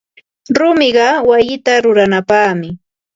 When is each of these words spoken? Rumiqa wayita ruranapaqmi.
Rumiqa 0.57 1.07
wayita 1.29 1.73
ruranapaqmi. 1.83 2.69